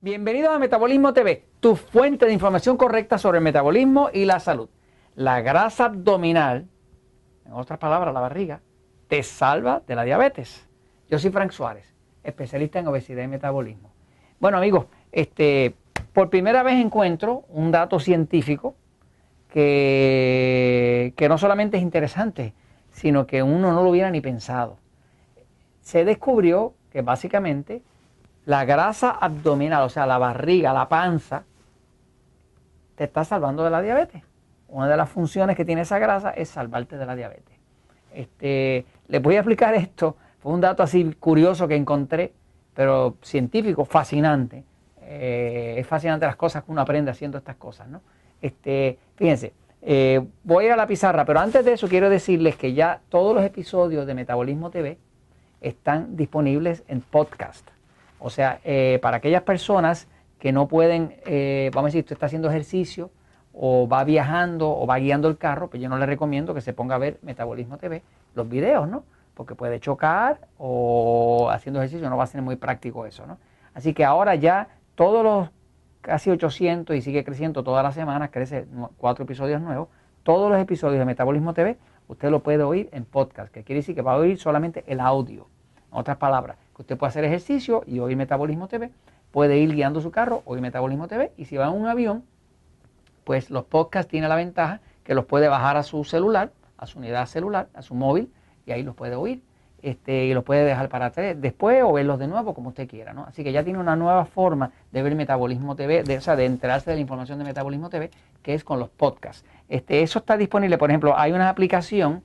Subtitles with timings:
[0.00, 4.68] Bienvenidos a Metabolismo TV, tu fuente de información correcta sobre el metabolismo y la salud.
[5.16, 6.68] La grasa abdominal,
[7.44, 8.60] en otras palabras, la barriga,
[9.08, 10.68] te salva de la diabetes.
[11.10, 13.92] Yo soy Frank Suárez, especialista en obesidad y metabolismo.
[14.38, 15.74] Bueno amigos, este,
[16.12, 18.76] por primera vez encuentro un dato científico
[19.48, 22.54] que, que no solamente es interesante,
[22.92, 24.78] sino que uno no lo hubiera ni pensado.
[25.80, 27.82] Se descubrió que básicamente
[28.48, 31.44] la grasa abdominal, o sea, la barriga, la panza,
[32.94, 34.22] te está salvando de la diabetes.
[34.68, 37.58] Una de las funciones que tiene esa grasa es salvarte de la diabetes.
[38.14, 40.16] Este, les voy a explicar esto.
[40.38, 42.32] Fue un dato así curioso que encontré,
[42.72, 44.64] pero científico, fascinante.
[45.02, 48.00] Eh, es fascinante las cosas que uno aprende haciendo estas cosas, ¿no?
[48.40, 53.02] Este, fíjense, eh, voy a la pizarra, pero antes de eso quiero decirles que ya
[53.10, 54.96] todos los episodios de Metabolismo TV
[55.60, 57.68] están disponibles en podcast.
[58.18, 62.26] O sea, eh, para aquellas personas que no pueden, eh, vamos a decir, usted está
[62.26, 63.10] haciendo ejercicio
[63.52, 66.72] o va viajando o va guiando el carro, pues yo no le recomiendo que se
[66.72, 68.02] ponga a ver Metabolismo TV,
[68.34, 69.04] los videos, ¿no?
[69.34, 73.38] Porque puede chocar o haciendo ejercicio no va a ser muy práctico eso, ¿no?
[73.74, 75.50] Así que ahora ya todos los
[76.00, 79.88] casi 800 y sigue creciendo todas las semanas, crece cuatro episodios nuevos,
[80.22, 83.94] todos los episodios de Metabolismo TV, usted lo puede oír en podcast, que quiere decir
[83.94, 85.48] que va a oír solamente el audio.
[85.92, 88.90] En otras palabras, usted puede hacer ejercicio y oír Metabolismo TV,
[89.30, 92.24] puede ir guiando su carro, oír Metabolismo TV, y si va en un avión,
[93.24, 96.98] pues los podcasts tienen la ventaja que los puede bajar a su celular, a su
[96.98, 98.32] unidad celular, a su móvil,
[98.66, 99.42] y ahí los puede oír.
[99.80, 103.12] Este, y los puede dejar para después o verlos de nuevo como usted quiera.
[103.12, 103.24] ¿no?
[103.24, 106.46] Así que ya tiene una nueva forma de ver Metabolismo TV, de, o sea, de
[106.46, 108.10] enterarse de la información de Metabolismo TV,
[108.42, 109.44] que es con los podcasts.
[109.68, 112.24] Este, eso está disponible, por ejemplo, hay una aplicación,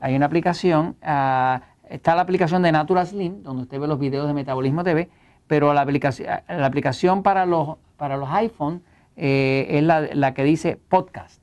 [0.00, 4.28] hay una aplicación uh, Está la aplicación de Natural Slim, donde usted ve los videos
[4.28, 5.10] de Metabolismo TV,
[5.48, 8.84] pero la aplicación, la aplicación para los, para los iPhone
[9.16, 11.42] eh, es la, que dice podcast.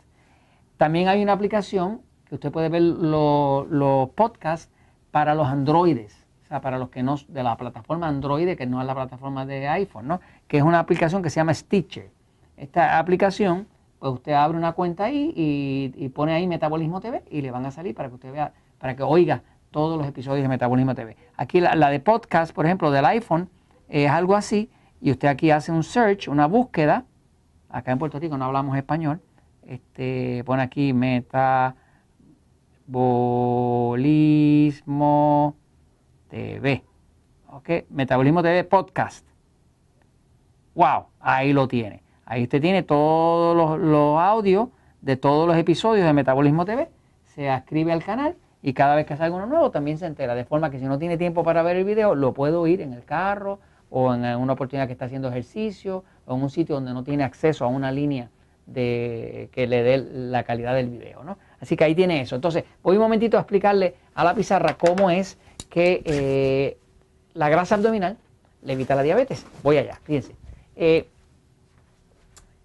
[0.77, 4.71] También hay una aplicación que usted puede ver los podcasts
[5.11, 8.79] para los androides, o sea, para los que no, de la plataforma Android, que no
[8.79, 10.21] es la plataforma de iPhone, ¿no?
[10.47, 12.09] Que es una aplicación que se llama Stitcher.
[12.55, 13.67] Esta aplicación,
[13.99, 17.65] pues usted abre una cuenta ahí y, y pone ahí Metabolismo TV y le van
[17.65, 21.17] a salir para que usted vea, para que oiga todos los episodios de Metabolismo TV.
[21.35, 23.49] Aquí la, de podcast, por ejemplo, del iPhone,
[23.87, 24.69] es algo así,
[25.01, 27.05] y usted aquí hace un search, una búsqueda,
[27.69, 29.21] acá en Puerto Rico no hablamos español,
[29.65, 31.75] este, pone aquí Metabolismo
[36.29, 36.83] TV,
[37.49, 37.69] ¿ok?
[37.89, 39.27] Metabolismo TV Podcast.
[40.75, 41.07] ¡Wow!
[41.19, 42.03] Ahí lo tiene.
[42.25, 44.69] Ahí usted tiene todos los, los audios
[45.01, 46.89] de todos los episodios de Metabolismo TV,
[47.23, 50.35] se ascribe al canal y cada vez que salga uno nuevo también se entera.
[50.35, 52.93] De forma que si no tiene tiempo para ver el video, lo puedo oír en
[52.93, 53.59] el carro
[53.89, 57.23] o en una oportunidad que está haciendo ejercicio o en un sitio donde no tiene
[57.23, 58.29] acceso a una línea
[58.65, 61.23] de, que le dé la calidad del video.
[61.23, 61.37] ¿no?
[61.59, 62.35] Así que ahí tiene eso.
[62.35, 65.37] Entonces, voy un momentito a explicarle a la pizarra cómo es
[65.69, 66.77] que eh,
[67.33, 68.17] la grasa abdominal
[68.63, 69.45] le evita la diabetes.
[69.63, 70.35] Voy allá, fíjense.
[70.75, 71.07] Eh,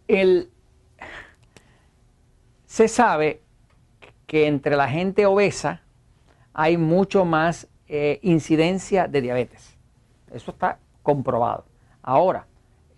[0.08, 0.50] el,
[2.66, 3.41] se sabe
[4.32, 5.82] que entre la gente obesa
[6.54, 9.76] hay mucho más eh, incidencia de diabetes.
[10.32, 11.66] Eso está comprobado.
[12.00, 12.46] Ahora,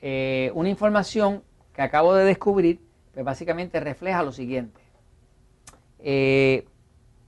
[0.01, 2.81] eh, una información que acabo de descubrir,
[3.13, 4.81] pues básicamente refleja lo siguiente.
[5.99, 6.69] Eh,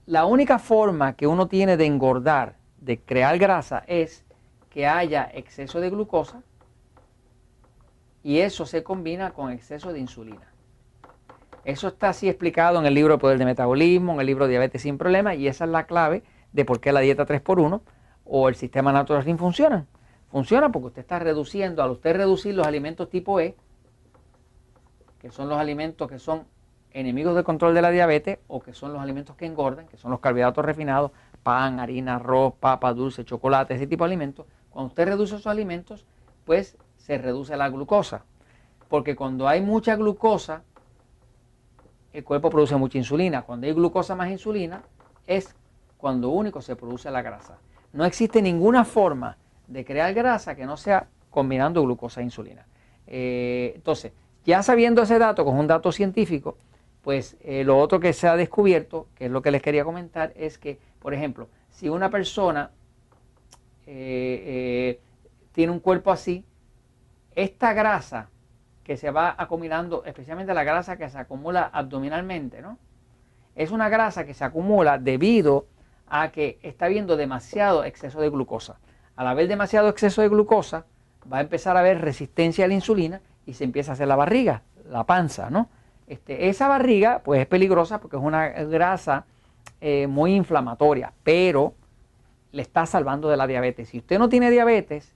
[0.05, 4.23] la única forma que uno tiene de engordar, de crear grasa, es
[4.69, 6.43] que haya exceso de glucosa
[8.23, 10.47] y eso se combina con exceso de insulina.
[11.67, 14.97] Eso está así explicado en el libro Poder de Metabolismo, en el libro Diabetes sin
[14.97, 16.23] Problemas, y esa es la clave
[16.53, 17.81] de por qué la dieta 3x1
[18.23, 19.85] o el sistema natural sin funcionan.
[20.31, 23.57] Funciona porque usted está reduciendo, al usted reducir los alimentos tipo E,
[25.19, 26.45] que son los alimentos que son
[26.93, 30.11] enemigos del control de la diabetes o que son los alimentos que engordan, que son
[30.11, 31.11] los carbohidratos refinados,
[31.43, 34.45] pan, harina, arroz, papa, dulce, chocolate, ese tipo de alimentos.
[34.69, 36.05] Cuando usted reduce esos alimentos,
[36.45, 38.23] pues se reduce la glucosa.
[38.87, 40.63] Porque cuando hay mucha glucosa,
[42.17, 43.43] el cuerpo produce mucha insulina.
[43.43, 44.81] Cuando hay glucosa más insulina,
[45.27, 45.55] es
[45.97, 47.59] cuando único se produce la grasa.
[47.93, 49.37] No existe ninguna forma
[49.67, 52.65] de crear grasa que no sea combinando glucosa e insulina.
[53.05, 56.57] Eh, entonces, ya sabiendo ese dato, con un dato científico,
[57.03, 60.33] pues eh, lo otro que se ha descubierto, que es lo que les quería comentar,
[60.35, 62.71] es que, por ejemplo, si una persona
[63.85, 64.99] eh,
[65.51, 66.43] tiene un cuerpo así,
[67.35, 68.31] esta grasa
[68.87, 72.79] que se va acumulando, especialmente la grasa que se acumula abdominalmente, ¿no?
[73.53, 75.67] Es una grasa que se acumula debido
[76.07, 78.79] a que está habiendo demasiado exceso de glucosa.
[79.17, 80.85] Al haber demasiado exceso de glucosa,
[81.31, 84.15] va a empezar a haber resistencia a la insulina y se empieza a hacer la
[84.15, 85.67] barriga, la panza, ¿no?
[86.07, 89.25] Este, esa barriga pues es peligrosa porque es una grasa
[89.81, 91.73] eh, muy inflamatoria, pero
[92.53, 93.89] le está salvando de la diabetes.
[93.89, 95.13] Si usted no tiene diabetes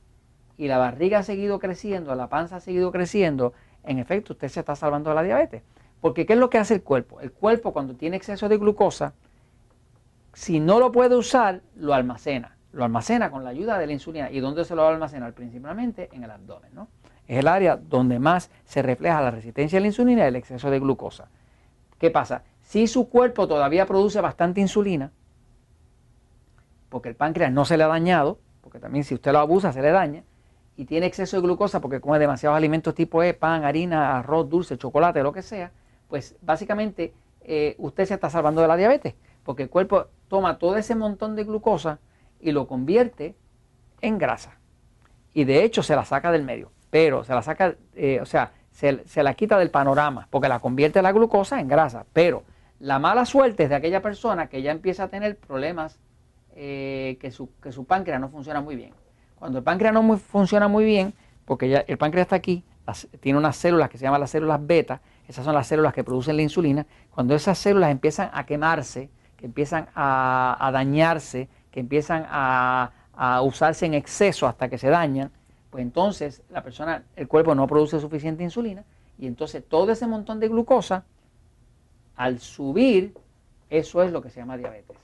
[0.61, 3.53] y la barriga ha seguido creciendo, la panza ha seguido creciendo,
[3.83, 5.63] en efecto usted se está salvando de la diabetes.
[6.01, 7.19] Porque ¿qué es lo que hace el cuerpo?
[7.19, 9.15] El cuerpo cuando tiene exceso de glucosa,
[10.33, 12.57] si no lo puede usar, lo almacena.
[12.73, 14.29] Lo almacena con la ayuda de la insulina.
[14.29, 15.33] ¿Y dónde se lo va a almacenar?
[15.33, 16.69] Principalmente en el abdomen.
[16.75, 16.89] ¿no?
[17.27, 20.69] Es el área donde más se refleja la resistencia a la insulina y el exceso
[20.69, 21.27] de glucosa.
[21.97, 22.43] ¿Qué pasa?
[22.61, 25.11] Si su cuerpo todavía produce bastante insulina,
[26.89, 29.81] porque el páncreas no se le ha dañado, porque también si usted lo abusa se
[29.81, 30.23] le daña,
[30.77, 34.77] y tiene exceso de glucosa porque come demasiados alimentos tipo E, pan, harina, arroz, dulce,
[34.77, 35.71] chocolate, lo que sea,
[36.07, 40.77] pues básicamente eh, usted se está salvando de la diabetes, porque el cuerpo toma todo
[40.77, 41.99] ese montón de glucosa
[42.39, 43.35] y lo convierte
[44.01, 44.57] en grasa.
[45.33, 48.51] Y de hecho se la saca del medio, pero se la saca, eh, o sea,
[48.71, 52.05] se, la quita del panorama, porque la convierte la glucosa en grasa.
[52.13, 52.43] Pero
[52.79, 55.99] la mala suerte es de aquella persona que ya empieza a tener problemas,
[56.55, 58.93] eh, que, su, que su páncreas no funciona muy bien.
[59.41, 61.15] Cuando el páncreas no funciona muy bien,
[61.45, 62.63] porque ya el páncreas está aquí,
[63.21, 66.35] tiene unas células que se llaman las células beta, esas son las células que producen
[66.35, 72.91] la insulina, cuando esas células empiezan a quemarse, que empiezan a, dañarse, que empiezan a,
[73.41, 75.31] usarse en exceso hasta que se dañan,
[75.71, 78.83] pues entonces la persona, el cuerpo no produce suficiente insulina
[79.17, 81.03] y entonces todo ese montón de glucosa,
[82.15, 83.15] al subir,
[83.71, 84.97] eso es lo que se llama diabetes.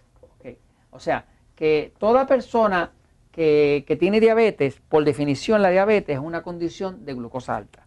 [0.91, 1.25] O sea,
[1.55, 2.91] que toda persona
[3.37, 7.85] que, tiene diabetes, por definición la diabetes es una condición de glucosa alta.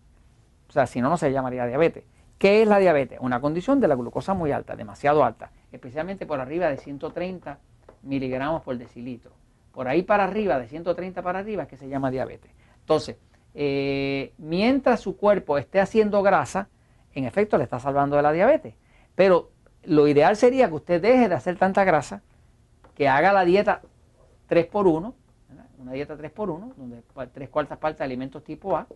[0.69, 2.05] O sea, si no, no se llamaría diabetes.
[2.38, 3.19] ¿Qué es la diabetes?
[3.20, 7.58] Una condición de la glucosa muy alta, demasiado alta, especialmente por arriba de 130
[8.02, 9.32] miligramos por decilitro.
[9.73, 12.53] Por ahí para arriba, de 130 para arriba, es que se llama diabetes.
[12.79, 13.17] Entonces,
[13.55, 16.69] eh, mientras su cuerpo esté haciendo grasa,
[17.12, 18.75] en efecto le está salvando de la diabetes.
[19.17, 19.50] Pero
[19.82, 22.23] lo ideal sería que usted deje de hacer tanta grasa,
[22.94, 23.82] que haga la dieta
[24.46, 25.14] 3 por 1
[25.81, 28.87] una dieta 3 por 1 donde tres cuartas partes de alimentos tipo A,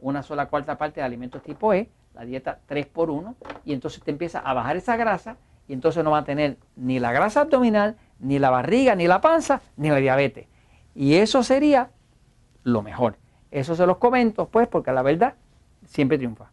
[0.00, 4.02] una sola cuarta parte de alimentos tipo E, la dieta 3 por 1 y entonces
[4.02, 5.36] te empieza a bajar esa grasa
[5.68, 9.20] y entonces no va a tener ni la grasa abdominal, ni la barriga, ni la
[9.20, 10.46] panza, ni la diabetes.
[10.94, 11.90] Y eso sería
[12.64, 13.16] lo mejor.
[13.50, 15.34] Eso se los comento, pues, porque la verdad
[15.84, 16.50] siempre triunfa.